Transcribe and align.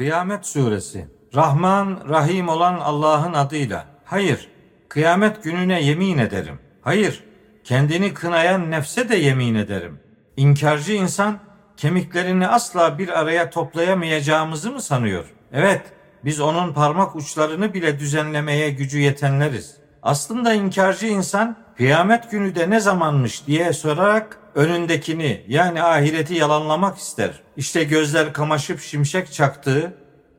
Kıyamet 0.00 0.46
Suresi 0.46 1.08
Rahman, 1.34 2.00
Rahim 2.08 2.48
olan 2.48 2.74
Allah'ın 2.74 3.32
adıyla. 3.32 3.86
Hayır, 4.04 4.48
kıyamet 4.88 5.44
gününe 5.44 5.82
yemin 5.82 6.18
ederim. 6.18 6.58
Hayır, 6.82 7.24
kendini 7.64 8.14
kınayan 8.14 8.70
nefse 8.70 9.08
de 9.08 9.16
yemin 9.16 9.54
ederim. 9.54 10.00
İnkarcı 10.36 10.92
insan 10.92 11.38
kemiklerini 11.76 12.48
asla 12.48 12.98
bir 12.98 13.20
araya 13.20 13.50
toplayamayacağımızı 13.50 14.70
mı 14.72 14.82
sanıyor? 14.82 15.24
Evet, 15.52 15.82
biz 16.24 16.40
onun 16.40 16.72
parmak 16.72 17.16
uçlarını 17.16 17.74
bile 17.74 17.98
düzenlemeye 17.98 18.70
gücü 18.70 18.98
yetenleriz. 18.98 19.76
Aslında 20.02 20.54
inkarcı 20.54 21.06
insan 21.06 21.56
kıyamet 21.76 22.30
günü 22.30 22.54
de 22.54 22.70
ne 22.70 22.80
zamanmış 22.80 23.46
diye 23.46 23.72
sorarak 23.72 24.38
önündekini 24.54 25.44
yani 25.48 25.82
ahireti 25.82 26.34
yalanlamak 26.34 26.98
ister. 26.98 27.42
İşte 27.56 27.84
gözler 27.84 28.32
kamaşıp 28.32 28.80
şimşek 28.80 29.32
çaktığı, 29.32 29.94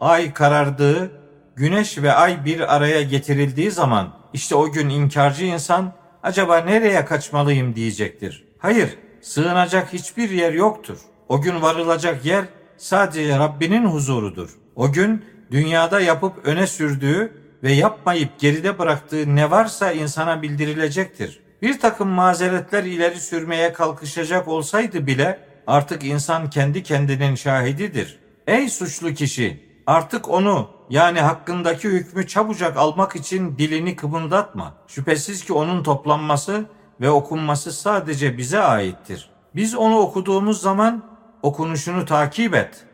ay 0.00 0.32
karardığı, 0.32 1.10
güneş 1.56 1.98
ve 1.98 2.12
ay 2.12 2.44
bir 2.44 2.76
araya 2.76 3.02
getirildiği 3.02 3.70
zaman 3.70 4.12
işte 4.32 4.54
o 4.54 4.72
gün 4.72 4.88
inkarcı 4.88 5.44
insan 5.44 5.92
acaba 6.22 6.58
nereye 6.58 7.04
kaçmalıyım 7.04 7.74
diyecektir. 7.74 8.44
Hayır, 8.58 8.98
sığınacak 9.20 9.92
hiçbir 9.92 10.30
yer 10.30 10.52
yoktur. 10.52 10.98
O 11.28 11.42
gün 11.42 11.62
varılacak 11.62 12.24
yer 12.24 12.44
sadece 12.76 13.38
Rabbinin 13.38 13.84
huzurudur. 13.84 14.50
O 14.76 14.92
gün 14.92 15.24
dünyada 15.50 16.00
yapıp 16.00 16.46
öne 16.46 16.66
sürdüğü 16.66 17.32
ve 17.62 17.72
yapmayıp 17.72 18.38
geride 18.38 18.78
bıraktığı 18.78 19.36
ne 19.36 19.50
varsa 19.50 19.92
insana 19.92 20.42
bildirilecektir. 20.42 21.40
Bir 21.62 21.80
takım 21.80 22.08
mazeretler 22.08 22.84
ileri 22.84 23.20
sürmeye 23.20 23.72
kalkışacak 23.72 24.48
olsaydı 24.48 25.06
bile 25.06 25.38
artık 25.66 26.04
insan 26.04 26.50
kendi 26.50 26.82
kendinin 26.82 27.34
şahididir. 27.34 28.18
Ey 28.46 28.68
suçlu 28.68 29.14
kişi! 29.14 29.72
Artık 29.86 30.28
onu 30.28 30.70
yani 30.90 31.20
hakkındaki 31.20 31.88
hükmü 31.88 32.26
çabucak 32.26 32.76
almak 32.76 33.16
için 33.16 33.58
dilini 33.58 33.96
kımıldatma. 33.96 34.74
Şüphesiz 34.86 35.44
ki 35.44 35.52
onun 35.52 35.82
toplanması 35.82 36.64
ve 37.00 37.10
okunması 37.10 37.72
sadece 37.72 38.38
bize 38.38 38.60
aittir. 38.60 39.30
Biz 39.54 39.74
onu 39.74 39.98
okuduğumuz 39.98 40.60
zaman 40.60 41.02
okunuşunu 41.42 42.04
takip 42.04 42.54
et. 42.54 42.84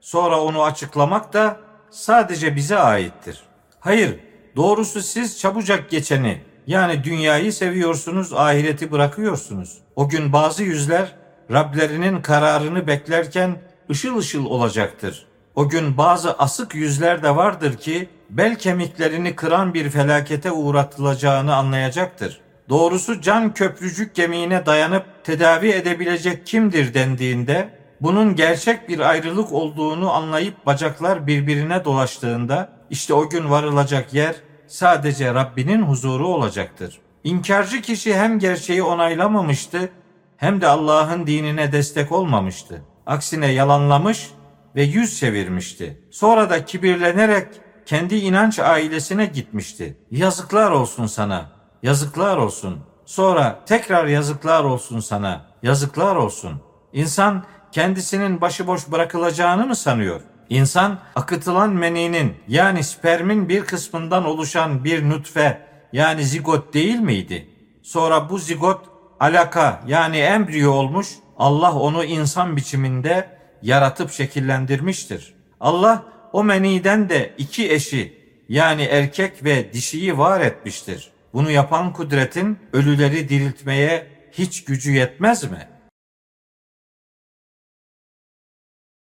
Sonra 0.00 0.40
onu 0.40 0.62
açıklamak 0.62 1.32
da 1.32 1.56
sadece 1.90 2.56
bize 2.56 2.78
aittir. 2.78 3.42
Hayır, 3.80 4.20
doğrusu 4.56 5.02
siz 5.02 5.38
çabucak 5.38 5.90
geçeni 5.90 6.42
yani 6.66 7.04
dünyayı 7.04 7.52
seviyorsunuz, 7.52 8.32
ahireti 8.32 8.92
bırakıyorsunuz. 8.92 9.78
O 9.96 10.08
gün 10.08 10.32
bazı 10.32 10.62
yüzler 10.62 11.14
Rablerinin 11.52 12.22
kararını 12.22 12.86
beklerken 12.86 13.56
ışıl 13.90 14.18
ışıl 14.18 14.46
olacaktır. 14.46 15.26
O 15.54 15.68
gün 15.68 15.96
bazı 15.96 16.32
asık 16.32 16.74
yüzler 16.74 17.22
de 17.22 17.36
vardır 17.36 17.76
ki 17.76 18.08
bel 18.30 18.58
kemiklerini 18.58 19.36
kıran 19.36 19.74
bir 19.74 19.90
felakete 19.90 20.52
uğratılacağını 20.52 21.54
anlayacaktır. 21.56 22.40
Doğrusu 22.68 23.20
can 23.20 23.54
köprücük 23.54 24.14
gemiğine 24.14 24.66
dayanıp 24.66 25.04
tedavi 25.24 25.68
edebilecek 25.68 26.46
kimdir 26.46 26.94
dendiğinde 26.94 27.68
bunun 28.00 28.36
gerçek 28.36 28.88
bir 28.88 28.98
ayrılık 28.98 29.52
olduğunu 29.52 30.12
anlayıp 30.12 30.66
bacaklar 30.66 31.26
birbirine 31.26 31.84
dolaştığında 31.84 32.72
işte 32.90 33.14
o 33.14 33.28
gün 33.28 33.50
varılacak 33.50 34.14
yer 34.14 34.34
sadece 34.66 35.34
Rabbinin 35.34 35.82
huzuru 35.82 36.28
olacaktır. 36.28 37.00
İnkarcı 37.24 37.82
kişi 37.82 38.16
hem 38.16 38.38
gerçeği 38.38 38.82
onaylamamıştı 38.82 39.90
hem 40.36 40.60
de 40.60 40.68
Allah'ın 40.68 41.26
dinine 41.26 41.72
destek 41.72 42.12
olmamıştı. 42.12 42.82
Aksine 43.06 43.52
yalanlamış 43.52 44.30
ve 44.76 44.82
yüz 44.82 45.18
çevirmişti. 45.18 46.02
Sonra 46.10 46.50
da 46.50 46.64
kibirlenerek 46.64 47.48
kendi 47.86 48.16
inanç 48.16 48.58
ailesine 48.58 49.26
gitmişti. 49.26 49.98
Yazıklar 50.10 50.70
olsun 50.70 51.06
sana. 51.06 51.50
Yazıklar 51.82 52.36
olsun. 52.36 52.78
Sonra 53.04 53.60
tekrar 53.66 54.06
yazıklar 54.06 54.64
olsun 54.64 55.00
sana. 55.00 55.46
Yazıklar 55.62 56.16
olsun. 56.16 56.60
İnsan 56.92 57.44
kendisinin 57.72 58.40
başıboş 58.40 58.90
bırakılacağını 58.92 59.66
mı 59.66 59.76
sanıyor? 59.76 60.20
İnsan 60.50 60.98
akıtılan 61.14 61.70
meninin 61.70 62.34
yani 62.48 62.84
spermin 62.84 63.48
bir 63.48 63.64
kısmından 63.64 64.24
oluşan 64.24 64.84
bir 64.84 65.08
nutfe 65.08 65.66
yani 65.92 66.24
zigot 66.24 66.74
değil 66.74 66.98
miydi? 66.98 67.48
Sonra 67.82 68.30
bu 68.30 68.38
zigot 68.38 68.84
alaka 69.20 69.82
yani 69.86 70.18
embriyo 70.18 70.72
olmuş. 70.72 71.08
Allah 71.38 71.74
onu 71.74 72.04
insan 72.04 72.56
biçiminde 72.56 73.28
yaratıp 73.62 74.10
şekillendirmiştir. 74.10 75.34
Allah 75.60 76.02
o 76.32 76.44
meniden 76.44 77.08
de 77.08 77.34
iki 77.38 77.72
eşi 77.72 78.18
yani 78.48 78.82
erkek 78.82 79.44
ve 79.44 79.72
dişiyi 79.72 80.18
var 80.18 80.40
etmiştir. 80.40 81.10
Bunu 81.32 81.50
yapan 81.50 81.92
kudretin 81.92 82.58
ölüleri 82.72 83.28
diriltmeye 83.28 84.06
hiç 84.32 84.64
gücü 84.64 84.92
yetmez 84.92 85.44
mi?'' 85.50 85.73